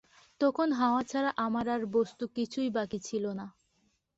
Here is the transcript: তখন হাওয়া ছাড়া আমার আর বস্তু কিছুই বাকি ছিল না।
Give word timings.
তখন 0.41 0.67
হাওয়া 0.71 1.01
ছাড়া 1.03 1.31
আমার 1.37 1.65
আর 1.69 1.81
বস্তু 1.93 2.23
কিছুই 2.35 2.69
বাকি 2.69 2.99
ছিল 2.99 3.25
না। 3.33 3.45